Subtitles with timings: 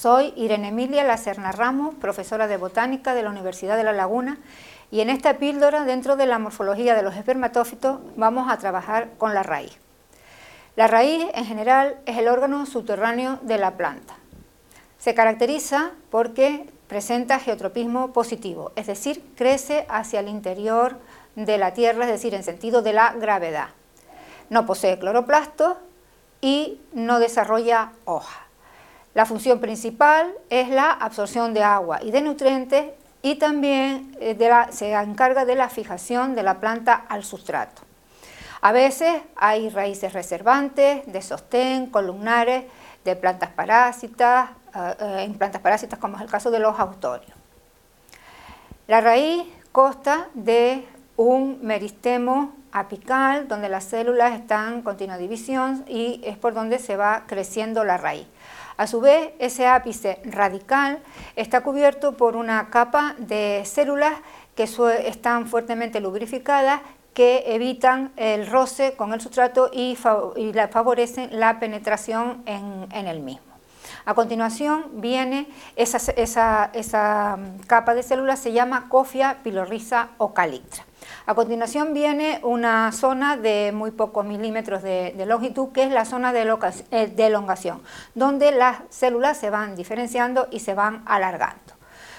[0.00, 4.38] Soy Irene Emilia Lacerna Ramos, profesora de botánica de la Universidad de La Laguna
[4.90, 9.34] y en esta píldora, dentro de la morfología de los espermatófitos, vamos a trabajar con
[9.34, 9.76] la raíz.
[10.74, 14.14] La raíz, en general, es el órgano subterráneo de la planta.
[14.96, 20.96] Se caracteriza porque presenta geotropismo positivo, es decir, crece hacia el interior
[21.36, 23.68] de la tierra, es decir, en sentido de la gravedad.
[24.48, 25.76] No posee cloroplastos
[26.40, 28.49] y no desarrolla hoja.
[29.14, 32.92] La función principal es la absorción de agua y de nutrientes
[33.22, 34.36] y también eh,
[34.70, 37.82] se encarga de la fijación de la planta al sustrato.
[38.62, 42.64] A veces hay raíces reservantes, de sostén, columnares,
[43.04, 47.32] de plantas parásitas, eh, eh, en plantas parásitas como es el caso de los autorios.
[48.86, 56.20] La raíz consta de un meristemo apical donde las células están en continua división y
[56.24, 58.26] es por donde se va creciendo la raíz.
[58.76, 61.00] A su vez, ese ápice radical
[61.36, 64.14] está cubierto por una capa de células
[64.54, 64.64] que
[65.06, 66.80] están fuertemente lubrificadas
[67.14, 73.46] que evitan el roce con el sustrato y, favorecen la penetración en, el mismo.
[74.04, 75.98] A continuación viene esa,
[77.66, 80.84] capa de células, se llama cofia, pilorriza o calictra.
[81.26, 86.32] A continuación viene una zona de muy pocos milímetros de, longitud, que es la zona
[86.32, 87.82] eh, de, elongación,
[88.14, 91.74] donde las células se van diferenciando y se van alargando.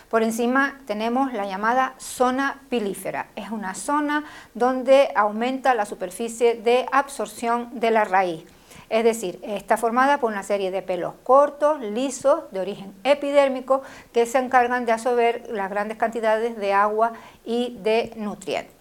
[0.10, 3.28] Por encima tenemos la llamada zona pilífera.
[3.36, 8.44] Es una zona donde aumenta la superficie de absorción de la raíz.
[8.90, 14.26] Es decir, está formada por una serie de pelos cortos, lisos, de origen epidérmico, que
[14.26, 17.14] se encargan de absorber las grandes cantidades de agua
[17.46, 18.81] y de nutrientes.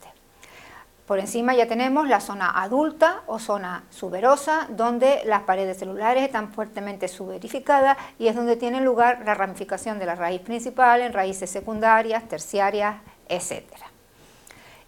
[1.11, 6.53] Por encima ya tenemos la zona adulta o zona suberosa, donde las paredes celulares están
[6.53, 11.51] fuertemente suberificadas y es donde tiene lugar la ramificación de la raíz principal en raíces
[11.51, 12.95] secundarias, terciarias,
[13.29, 13.65] etc.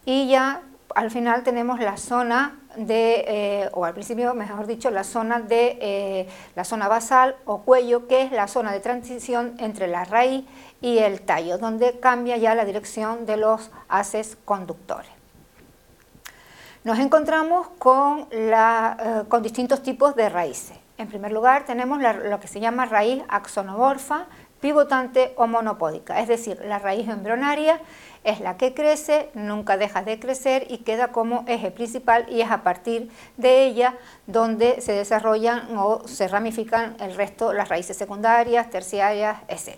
[0.04, 0.62] Y ya
[0.94, 5.76] al final tenemos la zona de, eh, o al principio, mejor dicho, la zona de
[5.80, 10.44] eh, la zona basal o cuello, que es la zona de transición entre la raíz
[10.80, 15.21] y el tallo, donde cambia ya la dirección de los haces conductores
[16.84, 20.76] nos encontramos con, eh, con distintos tipos de raíces.
[20.98, 24.26] En primer lugar tenemos lo que se llama raíz axonomorfa,
[24.60, 27.80] pivotante o monopódica, es decir, la raíz embrionaria
[28.22, 32.50] es la que crece, nunca deja de crecer y queda como eje principal y es
[32.50, 33.96] a partir de ella
[34.28, 39.76] donde se desarrollan o se ramifican el resto, las raíces secundarias, terciarias, etc.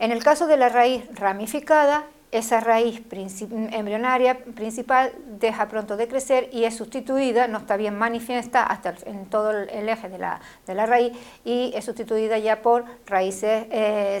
[0.00, 2.04] En el caso de la raíz ramificada,
[2.36, 8.62] esa raíz embrionaria principal deja pronto de crecer y es sustituida, no está bien manifiesta
[8.62, 10.40] hasta en todo el eje de la,
[10.86, 11.12] raíz
[11.44, 14.20] y es sustituida ya por raíces eh,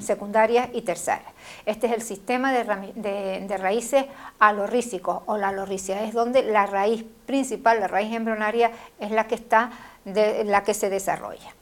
[0.00, 1.32] secundarias y terciarias.
[1.66, 4.04] Este es el sistema de, raíces
[4.38, 9.34] alorrícicos o la alorricia, es donde la raíz principal, la raíz embrionaria, es la que,
[9.34, 9.70] está
[10.04, 11.54] la que se desarrolla.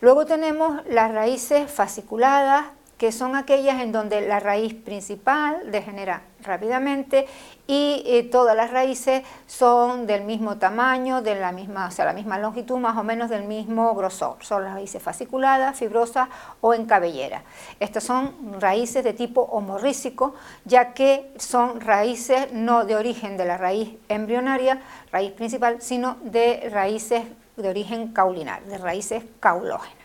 [0.00, 2.64] Luego tenemos las raíces fasciculadas,
[3.02, 7.26] que son aquellas en donde la raíz principal degenera rápidamente
[7.66, 12.12] y eh, todas las raíces son del mismo tamaño, de la misma, o sea, la
[12.12, 14.36] misma longitud, más o menos del mismo grosor.
[14.44, 16.28] Son las raíces fasciculadas, fibrosas
[16.60, 17.42] o en cabellera.
[17.80, 23.58] Estas son raíces de tipo homorrícico, ya que son raíces no de origen de la
[23.58, 24.80] raíz embrionaria,
[25.10, 27.24] raíz principal, sino de raíces
[27.56, 30.01] de origen caulinar, de raíces caulógenas.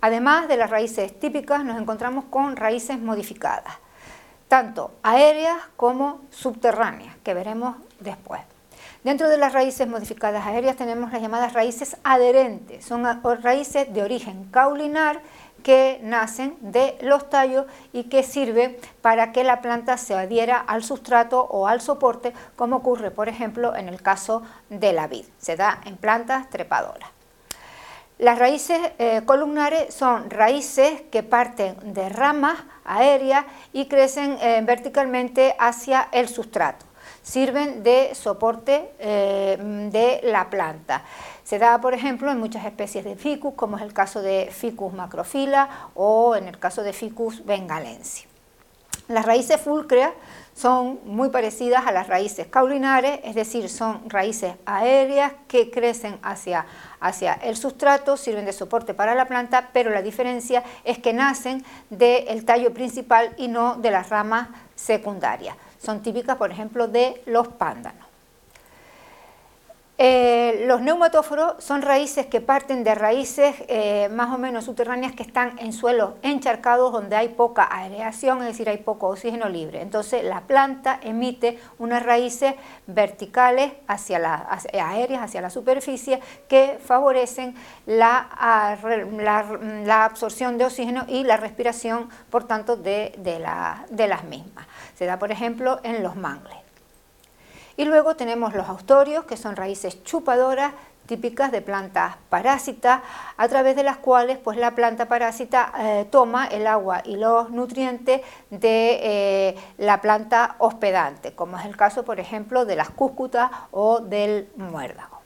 [0.00, 3.74] Además de las raíces típicas, nos encontramos con raíces modificadas,
[4.48, 8.40] tanto aéreas como subterráneas, que veremos después.
[9.04, 13.06] Dentro de las raíces modificadas aéreas tenemos las llamadas raíces adherentes, son
[13.42, 15.20] raíces de origen caulinar
[15.62, 20.82] que nacen de los tallos y que sirven para que la planta se adhiera al
[20.82, 25.26] sustrato o al soporte, como ocurre, por ejemplo, en el caso de la vid.
[25.38, 27.10] Se da en plantas trepadoras.
[28.20, 35.56] Las raíces eh, columnares son raíces que parten de ramas aéreas y crecen eh, verticalmente
[35.58, 36.84] hacia el sustrato.
[37.22, 39.56] Sirven de soporte eh,
[39.90, 41.02] de la planta.
[41.44, 44.92] Se da, por ejemplo, en muchas especies de ficus, como es el caso de Ficus
[44.92, 48.29] macrophylla o en el caso de Ficus bengalensis.
[49.10, 50.12] Las raíces fulcreas
[50.54, 56.64] son muy parecidas a las raíces caulinares, es decir, son raíces aéreas que crecen hacia,
[57.00, 61.64] hacia el sustrato, sirven de soporte para la planta, pero la diferencia es que nacen
[61.90, 65.56] del tallo principal y no de las ramas secundarias.
[65.82, 68.09] Son típicas, por ejemplo, de los pándanos.
[70.02, 75.22] Eh, los neumatóforos son raíces que parten de raíces eh, más o menos subterráneas que
[75.22, 79.82] están en suelos encharcados donde hay poca aireación, es decir, hay poco oxígeno libre.
[79.82, 82.54] Entonces la planta emite unas raíces
[82.86, 86.18] verticales hacia la, aéreas hacia la superficie
[86.48, 87.54] que favorecen
[87.84, 88.30] la,
[89.90, 93.38] absorción de oxígeno y la respiración, por tanto, de, de
[94.08, 94.66] las mismas.
[94.94, 96.59] Se da, por ejemplo, en los mangles.
[97.80, 100.74] Y luego tenemos los austorios, que son raíces chupadoras
[101.06, 103.00] típicas de plantas parásitas,
[103.38, 107.48] a través de las cuales pues, la planta parásita eh, toma el agua y los
[107.48, 113.50] nutrientes de eh, la planta hospedante, como es el caso, por ejemplo, de las cúscutas
[113.70, 115.18] o del muérdago.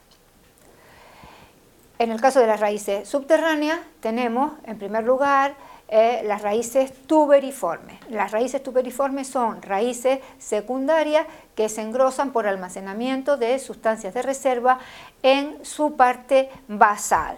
[1.99, 5.55] En el caso de las raíces subterráneas tenemos, en primer lugar,
[5.87, 7.99] eh, las raíces tuberiformes.
[8.09, 14.79] Las raíces tuberiformes son raíces secundarias que se engrosan por almacenamiento de sustancias de reserva
[15.21, 17.37] en su parte basal.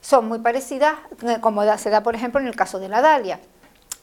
[0.00, 3.40] Son muy parecidas, eh, como se da por ejemplo en el caso de la dalia.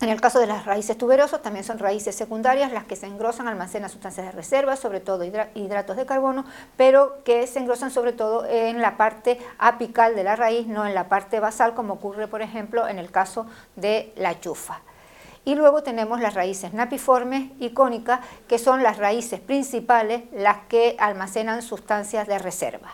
[0.04, 3.48] En el caso de las raíces tuberosas también son raíces secundarias las que se engrosan,
[3.48, 6.44] almacenan sustancias de reserva, sobre todo hidratos de carbono,
[6.76, 10.94] pero que se engrosan sobre todo en la parte apical de la raíz, no en
[10.94, 13.46] la parte basal, como ocurre por ejemplo en el caso
[13.78, 14.82] de la chufa.
[15.46, 18.20] Y luego tenemos las raíces napiformes y cónicas,
[18.50, 22.90] que son las raíces principales, las que almacenan sustancias de reserva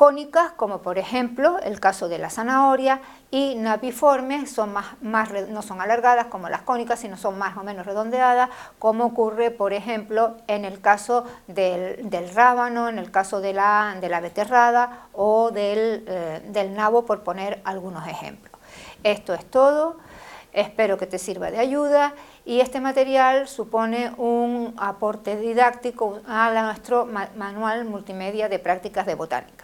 [0.00, 5.80] cónicas, como por ejemplo el caso de la zanahoria, y napiformes, son más, no son
[5.80, 10.64] alargadas como las cónicas, sino son más o menos redondeadas, como ocurre por ejemplo en
[10.64, 16.42] el caso del, rábano, en el caso de la, de la beterrada o del, eh,
[16.48, 18.52] del nabo, por poner algunos ejemplos.
[19.04, 19.98] Esto es todo,
[20.52, 27.06] espero que te sirva de ayuda y este material supone un aporte didáctico a nuestro
[27.36, 29.59] manual multimedia de prácticas de botánica.